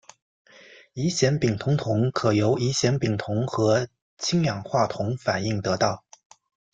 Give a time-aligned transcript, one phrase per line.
[0.93, 6.03] 乙酰丙酮铜可由乙酰丙酮和氢氧化铜反应得到。